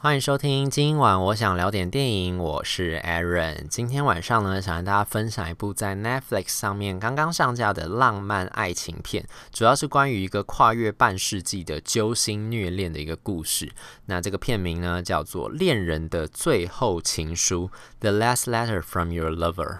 [0.00, 3.66] 欢迎收听今晚我想聊点电影，我是 Aaron。
[3.66, 13.72] 今天晚上呢，想跟大家分享一部在 Netflix 上面刚刚上架的浪漫爱情片，主要是关于一个跨越半世纪的揪心虐恋的一个故事。
[14.06, 17.68] 那这个片名呢，叫做《恋人的最后情书》
[17.98, 19.78] （The Last Letter from Your Lover）。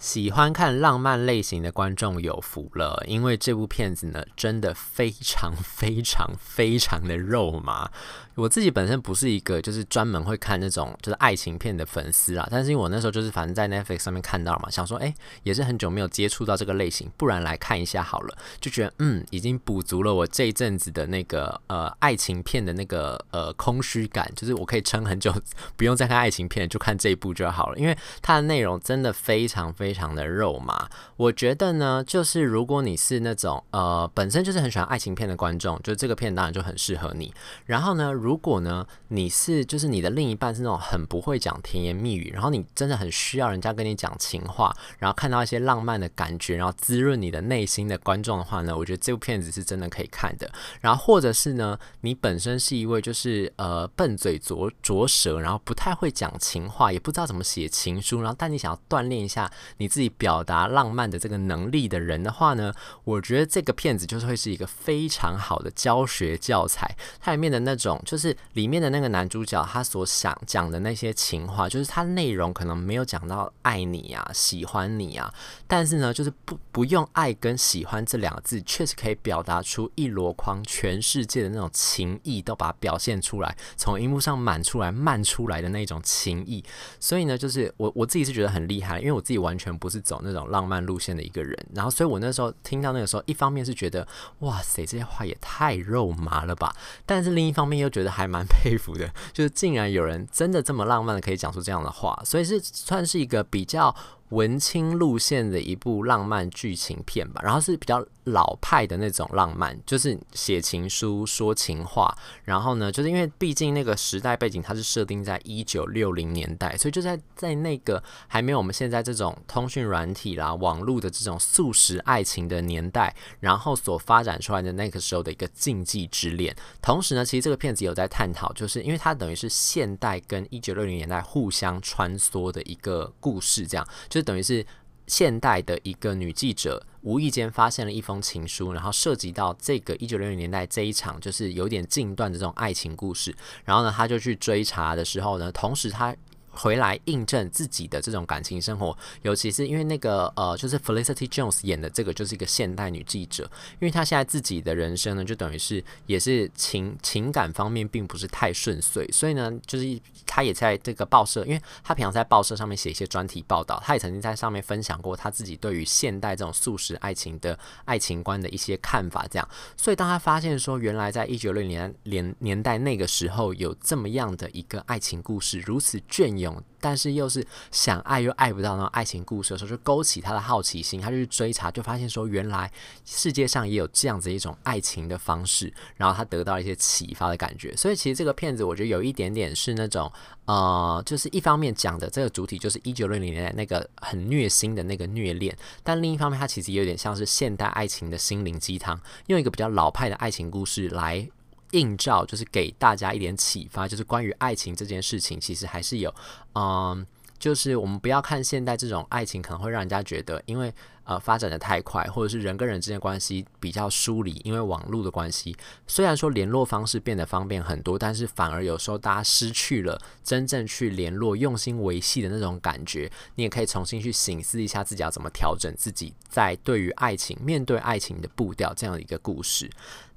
[0.00, 7.90] 喜欢看浪漫类型的观众有福了，因为这部片子呢，真的非常非常非常的肉麻。
[8.34, 25.30] 我自己本身不是一个就是专门会看那种就是爱情片的粉丝啦，但是因为我那时候就是反正在 Netflix 上面看到嘛，想说哎、也是很久没有接触到这个类型，不然来看一下好了，就觉得嗯，已经补足了我这一阵子的那个呃爱情片的那个呃空虚感，就是我可以撑很久，
[25.76, 29.89] 不用再看爱情片，就看这一部就好了，因为它的内容真的非常非。
[29.90, 37.34] 非常的肉麻，我觉得呢，就是如果你是那种呃本身就是很喜欢爱情片的观众，就这个片当然就很适合你。
[37.66, 50.48] 然后呢，如果呢你是就是你的另一半是那种很不会讲甜言蜜语，然后你真的很需要人家跟你讲情话，然后看到一些浪漫的感觉，然后滋润你的内心的观众的话呢，我觉得这部片子是真的可以看的。
[50.80, 59.50] 然后或者是呢，你本身是一位就是呃笨嘴拙拙舌，然后不太会讲情话，也不知道怎么写情书，然后但你想要锻炼一下
[59.80, 59.90] 你。
[59.90, 66.88] 自己表达浪漫的这个能力的人的话呢，我觉得这个片子就是会是一个非常好的教学教材。
[67.18, 75.34] 它里面的那种，就是里面的那个男主角他所想讲的那些情话，就是他内容可能没有讲到爱你啊、喜欢你啊，
[75.66, 86.64] 但是呢，就是不不用爱跟喜欢这两个字，确实可以表达出一箩筐全世界的那种情意，都把它表现出来，从荧幕上满出来、漫出来的那种情意。
[87.00, 89.69] 所以呢，就是我我自己是觉得很厉害，因为我自己完全。
[89.76, 94.06] 不是走那种浪漫路线的一个人，然后所以我那时候听到那个时候，一方面是觉得
[94.40, 96.74] 哇塞，这些话也太肉麻了吧，
[97.06, 103.94] 但是另一方面又觉得还蛮佩服的，就是竟然有人真的这么浪漫的可以讲出这样的话，所以是算是一个比较。
[104.30, 112.16] 文青路线的一部浪漫剧情片吧，然后是比较老派的那种浪漫，就是写情书、说情话。
[112.44, 126.54] 然后呢，就是因为毕竟那个时代背景它是设定在一九六零年代，所以就在在那个还没有我们现在这种通讯软体啦、网络的这种速食爱情的年代，然后所发展出来的那个时候的一个禁忌之恋。
[126.80, 134.19] 同时呢，其实这个片子有在探讨，就是因为它等于是现代跟一九六零年代互相穿梭的一个故事，这样就。
[134.20, 134.64] 就等于是
[135.06, 146.14] 现代的一个女记者无意间发现了一封情书，然后涉及到这个一九六零年代这一场就是有点禁断的这种爱情故事，然后呢，她就去追查的时候呢，同时她。
[146.52, 153.44] 回来印证自己的这种感情生活，尤其是因为那个呃，就是 Felicity Jones 演的这个就是一个现代女记者，
[153.74, 159.86] 因为她现在自己的人生呢，就等于是也是情情感方面并不是太顺遂，所以呢，就是
[160.30, 176.62] 他也在这个报社，因为他平常在报社上面写一些专题报道，他也曾经在上面分享过他自己对于现代这种素食爱情的爱情观的一些看法，这样，所以当他发现说，原来在一九六零年年年代那个时候有这么样的一个爱情故事，如此隽永。
[176.82, 182.72] 但是又是想爱又爱不到那种爱情故事的时候，就勾起他的好奇心，他就去追查，就发现说原来
[183.04, 187.76] 世界上也有这样子一种爱情的方式，然后他得到一些启发的感觉。
[187.76, 190.10] 所以其实这个片子我觉得有一点点是那种
[190.46, 201.28] 呃，就是一方面讲的这个主体就是一九六零年代那个很虐心的那个虐恋，但另一方面它其实有点像是现代爱情的心灵鸡汤，用一个比较老派的爱情故事来。
[201.72, 206.12] 映照就是给大家一点启发，就是关于爱情这件事情，其实还是有，
[206.56, 207.06] 嗯，
[207.38, 210.74] 就是我们不要看现代这种爱情，可能会让人家觉得，因为。
[211.10, 215.56] 呃，发展的太快，或者是人跟人之间关系比较疏离，因为网络的关系。
[215.84, 223.10] 虽然说联络方式变得方便很多，但是反而有时候大家失去了真正去联络、用心维系的那种感觉。
[223.34, 229.68] 你也可以重新去醒思一下自己要怎么调整自己在对于爱情、面对爱情的步调这样的一个故事。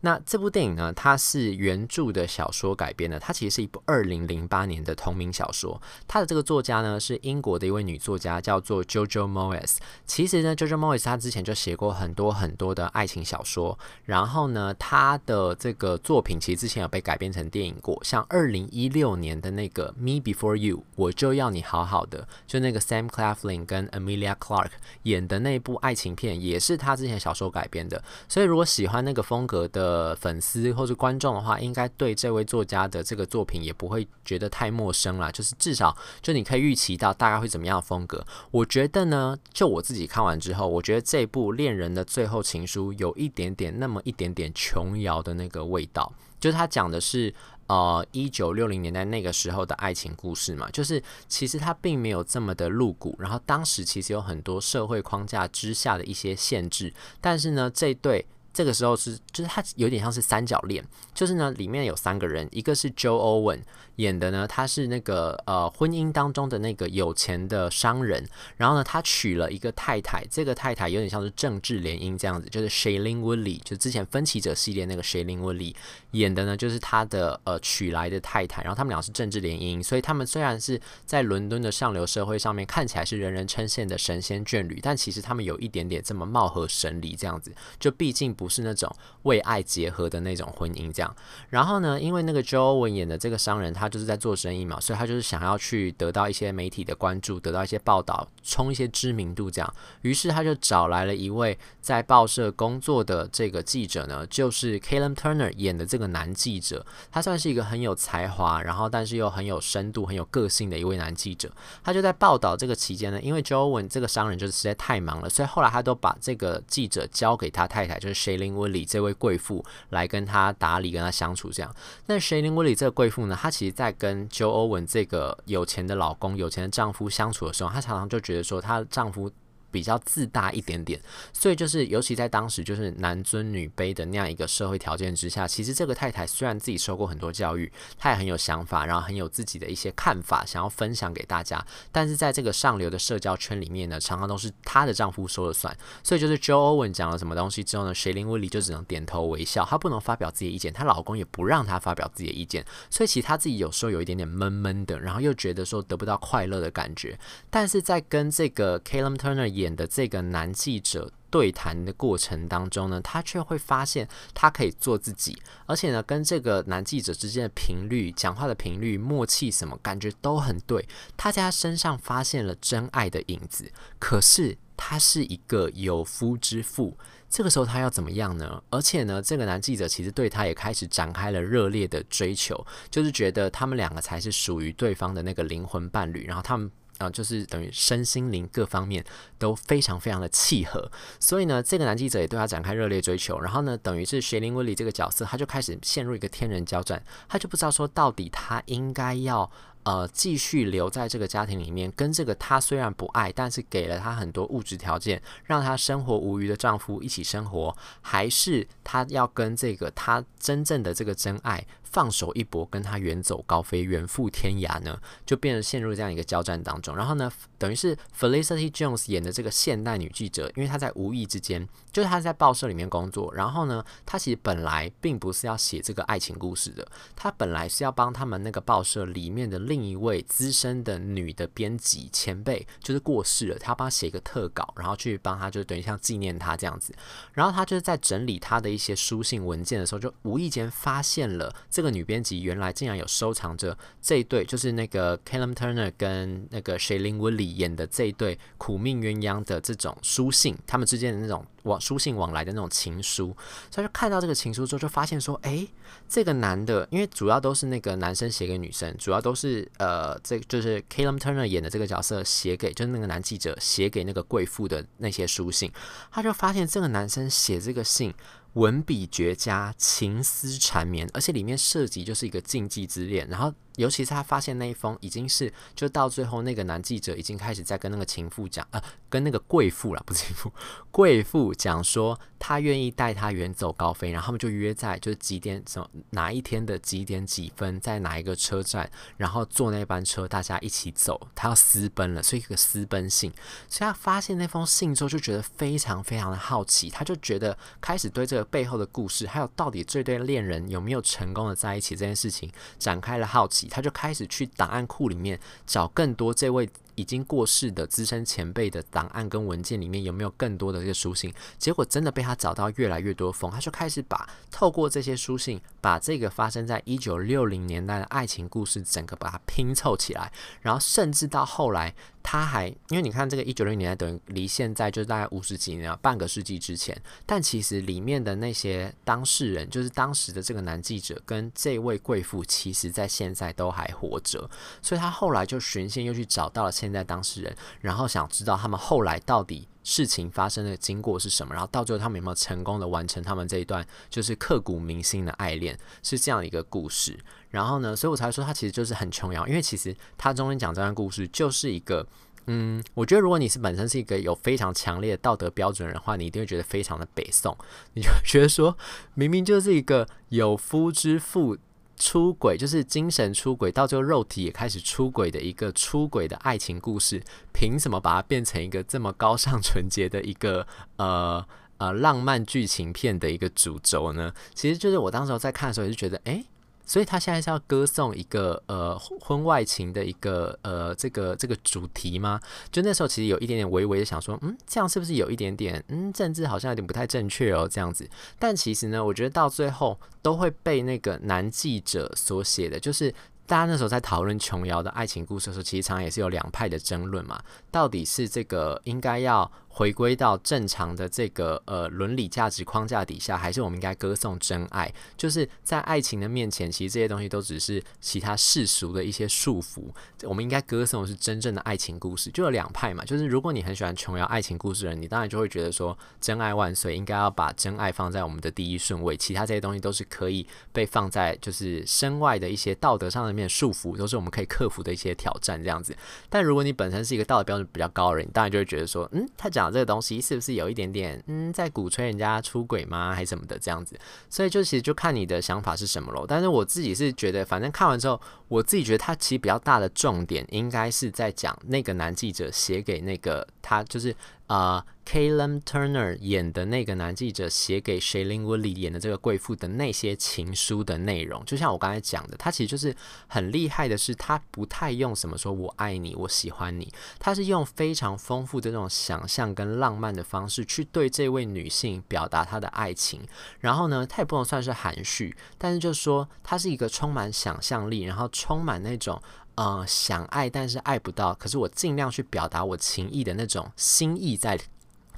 [0.06, 5.82] 那这部电影呢，它是原著的小说改编的，它其实是一部二零零八年的同名小说。
[6.06, 9.78] 它的这个作家呢是英国的一位女作家，叫做 JoJo Moyes。
[10.06, 24.72] 其实呢，JoJo Moyes 她之前就写过很多很多的爱情小说，然后呢，她的这个作品其实之前有被改编成电影过，像二零一六年的那个《Me Before You》，我就要你好好的，就那个 Sam Claflin 跟 Emilia Clark
[25.04, 28.04] 演的那部爱情片，也是他之前小说改编的。
[28.28, 35.32] 所以如果喜欢那个风格的呃粉丝或是观众的话，应该对这位作家的这个作品也不会觉得太陌生啦。
[35.32, 38.26] 就是至少就你可以预期到大概会怎么样的风格。
[38.50, 47.34] 我觉得呢，就我自己看完之后，我觉得这部《恋人的最后情书》有一点点那么一点点琼瑶的那个味道，就是他讲的是
[47.68, 58.26] 呃一九六零年代那个时候的爱情故事嘛，就是其实他并没有这么的露骨，然后当时其实有很多社会框架之下的一些限制，但是呢，这对。
[58.54, 60.84] 这个时候是，就是它有点像是三角恋，
[61.14, 63.62] 就是呢，里面有三个人，一个是 Joe Owen
[63.98, 68.26] 演的呢，他是那个呃婚姻当中的那个有钱的商人，
[68.56, 75.76] 然后呢，他娶了一个太太，这个太太有点像是政治联姻这样子，就是 Shailene Woodley，就之前分歧者系列那个 Shailene Woodley
[76.12, 88.54] 演的呢，就是他的呃娶来的太太，然后他们俩是政治联姻，所以他们虽然是在伦敦的上流社会上面看起来是人人称羡的神仙眷侣，但其实他们有一点点这么貌合神离这样子，就毕竟不。
[88.54, 91.16] 是那种为爱结合的那种婚姻，这样。
[91.50, 99.74] 然后呢，因为那个 Joel 演的这个商人，他他就是在做生意嘛，所以他就是想要去得到一些媒体的关注，得到一些报道，冲一些知名度，这样。
[100.02, 106.86] 于是他就找来了一位在报社工作的这个记者呢，就是 Callum Turner 演的这个男记者。
[107.12, 111.52] 他算是一个很有才华，然后但是又很有深度、很有个性的一位男记者。
[111.84, 121.76] 他就在报道这个期间呢，因为 Joe Owen 这个商人就是实在太忙了，所以后来他都把这个记者交给他太太，就是 Shailene Woodley 这位贵妇来跟他打理、跟他相处这样。
[122.06, 129.30] 那 Shailene Woodley 这个贵妇呢，她其实在跟 Joe Owen 这个有钱的老公、有钱的丈夫相处的时候，她常常就觉得说，她丈夫。
[129.74, 131.02] 比较自大一点点，
[131.34, 141.66] 所以就是尤其在当时就是男尊女卑的那样一个社会条件之下，其实这个太太虽然自己受过很多教育，她也很有想法，然后很有自己的一些看法，想要分享给大家。
[141.92, 145.76] 但是在这个上流的社交圈里面呢，常常都是她的丈夫说了算。
[146.04, 152.64] 所以就是 Joe Owen 讲了什么东西之后呢，Shailene Woodley 就只能点头微笑，她不能发表自己的意见，她老公也不让她发表自己的意见。
[152.92, 157.18] 所以其实她自己有时候有一点点闷闷的，然后又觉得说得不到快乐的感觉。
[157.50, 170.88] 但是在跟这个 Kalem Turner 演的这个男记者对谈的过程当中呢，他却会发现他可以做自己，而且呢，跟这个男记者之间的频率、讲话的频率、默契什么感觉都很对。
[171.18, 176.96] 他在他身上发现了真爱的影子，可是他是一个有夫之妇，
[177.28, 178.62] 这个时候他要怎么样呢？
[178.70, 186.70] 而且呢，这个男记者其实对他也开始展开了热烈的追求，就是觉得他们两个才是属于对方的那个灵魂伴侣，然后他们。
[186.98, 189.04] 啊，就是等于身心灵各方面
[189.38, 193.40] 都非常非常的契合，所以呢，这个男记者也对他展开热烈追求。
[193.40, 199.50] 然后呢，等于是雪玲威利这个角色，他就开始陷入一个天人交战，他就不知道说到底他应该要。
[199.86, 215.00] 呃，继续留在这个家庭里面，跟这个他虽然不爱，但是给了他很多物质条件，让他生活无余的丈夫一起生活，还是他要跟这个他真正的这个真爱放手一搏，跟他远走高飞，远赴天涯呢？
[215.26, 216.94] 就变成陷入这样一个交战当中。
[216.96, 229.60] 然后呢，等于是 Felicity Jones 演的这个现代女记者，因为她在无意之间，就是她在报社里面工作，然后呢，她其实本来并不是要写这个爱情故事的，她本来是要帮他们那个报社里面的。
[229.64, 236.94] 另一位资深的女的编辑前辈就是过世了，她要帮她写一个特稿，然后去帮她，就等于像纪念她这样子。
[237.34, 251.46] 然后她就是在整理她的一些书信文件的时候，就无意间发现了这个女编辑原来竟然有收藏着这一对，就是那个 Callum Turner 跟那个 Shailene Woodley 演的这一对苦命鸳鸯的这种书信，他们之间的那种。
[251.64, 253.34] 往书信往来的那种情书，
[253.72, 255.66] 所以就看到这个情书之后，就发现说，诶，
[256.10, 265.72] 这个男的，因为主要都是那个男生写给女生，主要都是呃，这就是 Callum Turner 演的这个角色写给，就是那个男记者写给那个贵妇的那些书信，
[266.12, 268.14] 他就发现这个男生写这个信。
[268.54, 273.28] 文笔绝佳，情思缠绵，而且里面涉及就是一个禁忌之恋。
[273.28, 278.82] 然后，尤其是他发现那一封已经是，就到最后那个男记者已经开始在跟那个情妇讲，呃，
[279.14, 280.52] 跟那个贵妇了，不是情妇，
[280.90, 291.28] 贵妇讲说他愿意带他远走高飞，然后他们就约在就是几点什么哪一天的几点几分，在哪一个车站，然后坐那班车，大家一起走。
[291.36, 293.30] 他要私奔了，所以一个私奔信。
[293.68, 298.44] 所以他发现那封信之后，就觉得非常非常的好奇，他就觉得开始对这个。
[298.54, 311.34] 背后的故事，还有到底这对恋人有没有成功的在一起这件事情，展开了好奇，他就开始去档案库里面找更多这位已经过世的资深前辈的档案跟文件里面有没有更多的这个书信。
[311.58, 320.32] 结果真的被他找到越来越多封，他就开始把透过这些书信，把这个发生在一九六零年代的爱情故事整个把它拼凑起来，
[320.62, 321.94] 然后甚至到后来。
[322.24, 334.50] 他还因为你看这个一九六零年代等于离现在就大概五十几年，半个世纪之前，但其实里面的那些当事人，就是当时的这个男记者跟这位贵妇，其实在现在都还活着，
[334.82, 347.20] 所以他后来就寻线又去找到了现在当事人，然后想知道他们后来到底事情发生的经过是什么，然后到最后他们有没有成功的完成他们这一段就是刻骨铭心的爱恋，是这样一个故事。
[347.54, 352.04] 然后呢，所以我才说他其实就是很琼瑶，因为其实他中间讲这段故事就是一个，
[352.48, 357.56] 嗯，我觉得如果你是本身是一个有非常强烈的道德标准的人的话，你一定会觉得非常的北宋，
[357.94, 358.76] 你就觉得说
[359.14, 361.56] 明明就是一个有夫之妇
[361.96, 367.22] 出轨，就是精神出轨，到最后肉体也开始出轨的一个出轨的爱情故事，
[367.54, 371.46] 凭什么把它变成一个这么高尚纯洁的一个呃
[371.78, 374.34] 呃浪漫剧情片的一个主轴呢？
[374.56, 376.44] 其实就是我当时候在看的时候，也是觉得，哎。
[376.86, 382.40] 所以他现在是要歌颂一个呃婚外情的一个呃这个这个主题吗？
[382.72, 388.10] 就那时候其实有一点点微微的想说，嗯，这样是不是有一点点嗯政治好像有点不太正确哦这样子。
[388.38, 393.14] 但其实呢，我觉得到最后都会被那个男记者所写的，就是。
[393.46, 397.44] 大家那时候在讨论琼瑶的爱情故事的时候，其实常常也是有两派的争论嘛。
[397.70, 404.94] 到底是这个应该要回归到正常的这个呃伦理价值框架底下，还是我们应该歌颂真爱？
[405.18, 409.86] 就是在爱情的面前，其实这些东西都只是其他世俗的一些束缚。
[410.22, 412.30] 我们应该歌颂的是真正的爱情故事。
[412.30, 425.98] 就有两派嘛，就是如果你很喜欢琼瑶爱情故事的人，你当然就会觉得说真爱万岁，应该要把真爱放在我们的第一顺位，其他这些东西都是可以被放在就是身外的一些道德上面束缚都是我们可以克服的一些挑战，这样子。
[426.30, 433.98] 但如果你本身是一个道德标准比较高的人，你当然就会觉得说，嗯，他讲讲这个东西是不是有一点点，嗯，在鼓吹人家出轨吗，还什么的这样子？
[434.30, 436.26] 所以就其实就看你的想法是什么喽。
[436.28, 444.16] 但是我自己是觉得，反正看完之后，我自己觉得他其实比较大的重点应该是在讲那个男记者写给那个他，就是。
[444.54, 452.96] 啊、uh，Callum Turner 演的那个男记者写给 Shailene Woodley 演的这个贵妇的那些情书的内容，就像我刚才讲的，他其实就是
[453.26, 463.22] 很厉害的是，他不太用什么说“我爱你”“我喜欢你”，他是用非常丰富的这种想象跟浪漫的方式去对这位女性表达他的爱情。
[463.60, 469.20] 然后呢，他也不能算是含蓄，但是就是说他是一个充满想象力，然后充满那种。
[469.56, 474.60] 呃，想爱但是爱不到，可是我尽量去表达我情意的那种心意在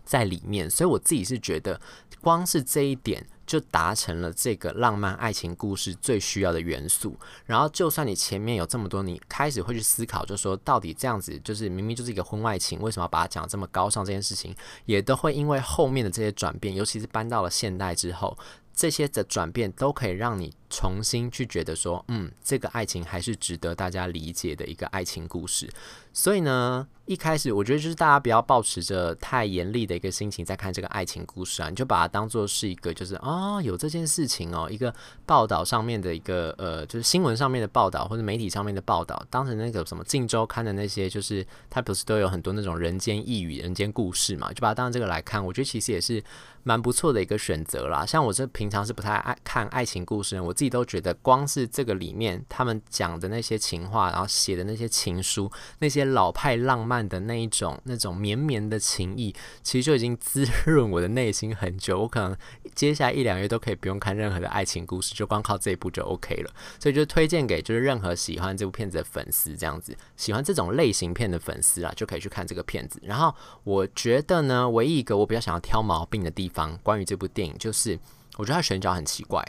[0.04, 1.80] 在里面，所以我自己是觉得，
[2.20, 7.16] 光是这一点就达成了这个浪漫爱情故事最需要的元素。
[7.46, 14.04] 然后，就算你前面有这么多，你开始会去思考，就说到底这样子，就是明明就是一个婚外情，为什么要把它讲这么高尚？
[14.04, 14.54] 这件事情
[14.86, 18.38] 也都会因为后面的这些转变，尤其是搬到了现代之后，
[18.76, 20.54] 这些的转变都可以让你。
[20.70, 25.70] 重新去觉得说，嗯，这个爱情还是值得大家理解的一个爱情故事。
[26.12, 34.94] 所以呢，一开始我觉得就是大家不要抱持着太严厉的一个心情在看这个爱情故事啊，你就把它当做是一个就是啊、哦，有这件事情哦，一个
[35.26, 46.24] 报道上面的一个呃，就是新闻上面的报道或者媒体上面的报道，当成那个什么《镜周刊》的那些，就是它不是都有很多那种人间异语、人间故事嘛，就把它当成这个来看，我觉得其实也是
[46.64, 48.06] 蛮不错的一个选择啦。
[48.06, 50.76] 像我这平常是不太爱看爱情故事，我自己。
[50.76, 59.34] 都觉得光是这个里面他们讲的那些情话，然后写的那些情书，那些老派浪漫的那一种那种绵绵的情意，
[59.64, 62.02] 其实就已经滋润我的内心很久。
[62.02, 62.36] 我可能
[62.74, 66.52] 接下来一两月都可以不用看任何的爱情故事，就光靠这一部就 OK 了。
[66.78, 73.00] 所以就推荐给就是任何喜欢这部片子的粉丝，这样子喜欢这种类型片的粉丝啊，就可以去看这个片子。
[73.02, 73.34] 然后
[73.64, 77.98] 我觉得呢，唯一一个我比较想要挑毛病的地方，关于这部电影，就是
[78.36, 79.42] 我觉得他选角很奇怪。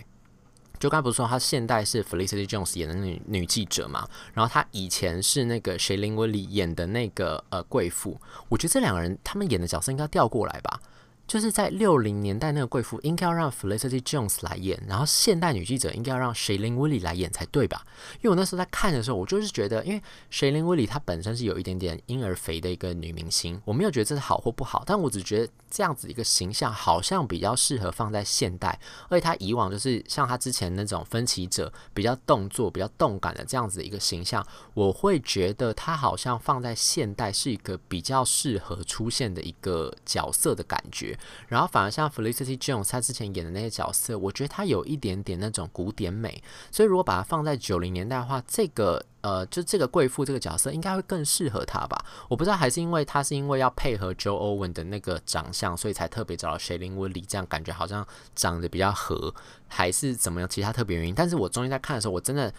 [0.78, 10.80] 就刚不是说她现代是 Felicity Jones 演的女女记者嘛，然后她以前是那个 Shailene Woodley 演的那个呃贵妇，我觉得这两个人他们演的角色应该调过来吧。
[11.26, 17.85] 就是在六零年代那个贵妇应该要让 Felicity Jones 来演，然后现代女记者应该要让 Shailene Woodley 来演才对吧？
[18.16, 28.78] 因为我那时候在看的时候，我就是觉得，因为 Shailene Woodley 她本身是有一点点婴儿肥的一个女明星，我没有觉得这是好或不好，但我只觉得这样子一个形象好像比较适合放在现代，
[29.09, 41.15] 而且她以往就是像她之前那种分歧者，比较动作、比较动感的这样子一个形象，我会觉得她好像放在现代是一个比较适合出现的一个角色的感觉。
[41.49, 49.04] 然后反而像 Felicity Jones，她之前演的那些角色，我觉得她有一点点那种古典美，所以如果把它放在九零年代的话，这个。
[49.23, 51.99] 呃，就这个贵妇这个角色应该会更适合她吧？
[52.28, 58.06] 我不知道，还是因为她是因为要配合 Joe Owen 的那个长相，所以才特别找到 Shailene Woodley，这样感觉好像
[58.37, 59.35] 长得比较合，
[59.66, 60.49] 还是怎么样？
[60.49, 61.12] 其他特别原因？
[61.12, 62.54] 但是我中间在看的时候，我真的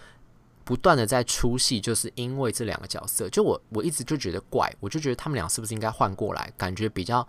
[0.65, 7.25] 不断的在出戏，就是因为这两个角色，就我我一直就觉得怪，我就觉得他们俩是不是应该换过来，感觉比较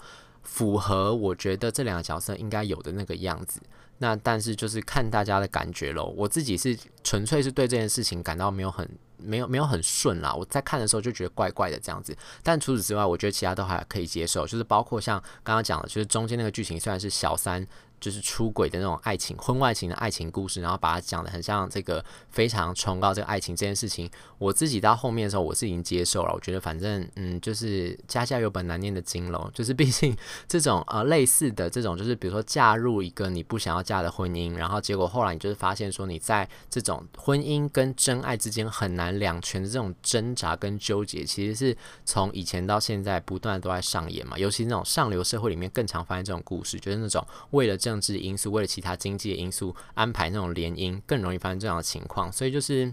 [0.49, 3.61] 符合我觉得这两个角色应该有的那个样子。
[3.99, 8.89] 那但是就是看大家的感觉喽，我自己是纯粹是对这件事情感到没有很
[9.19, 10.33] 没有没有很顺啦。
[10.33, 17.67] 我在看的时候就觉得怪怪的这样子，但除此之外，我觉得其他都还可以接受，就是包括像刚刚讲的，就是中间那个剧情虽然是小三。
[18.01, 24.09] 就是出轨的那种爱情，婚外情的爱情故事，然后把它讲得很像这个非常崇高这个爱情这件事情。
[24.39, 26.33] 我自己到后面的时候，我是已经接受了。
[26.33, 29.51] 我觉得反正嗯，就是家家有本难念的经喽。
[29.53, 44.39] 就是毕竟 这种呃类似的这种，就是比如说嫁入一个你不想要嫁的婚姻，然后结果后来你就是发现说你在这种婚姻跟真爱之间很难两全的这种挣扎跟纠结，其实是从以前到现在不断都在上演嘛。
[44.39, 47.77] 尤其那种上流社会里面更常发现这种故事，就是那种为了。
[47.89, 52.31] 政治因素，为了其他经济的因素安排那种联姻，更容易发生这样的情况。
[52.31, 52.93] 所以就是，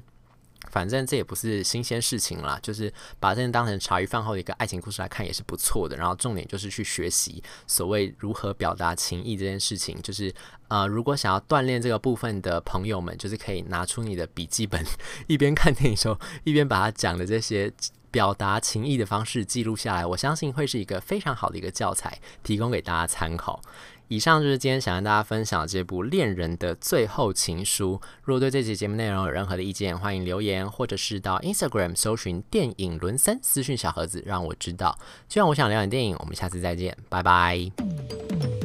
[0.71, 5.97] 反正这也不是新鲜事情啦，就是把这当成茶余饭后的一个爱情故事来看也是不错的。
[5.97, 10.01] 然后重点就是去学习所谓如何表达情意这件事情。
[10.01, 10.33] 就是
[10.69, 14.81] 呃，如果想要锻炼这个部分的朋友们，就是可以拿出你的笔记本，
[15.27, 17.71] 一边看电影时候，一边把它讲的这些
[18.09, 20.05] 表达情意的方式记录下来。
[20.05, 23.61] 我相信会是一个非常好的一个教材，提供给大家参考。
[24.07, 27.99] 以上就是今天想跟大家分享这部《恋人的最后情书》。
[28.23, 34.97] 如果对这期节目内容有任何的意见，欢迎留言，或者是到 Instagram 搜寻“电影轮三”私讯小盒子，让我知道。
[35.27, 38.64] 希望我想聊点电影，我们下次再见，拜拜。